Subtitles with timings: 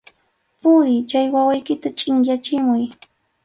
[0.61, 2.83] ¡Puriy, chay wawaykita chʼinyachimuy!